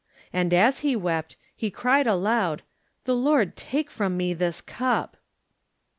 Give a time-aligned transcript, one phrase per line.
[0.33, 2.63] And as he wept he cried aloud,
[3.03, 5.15] "The Lord take from me this cup."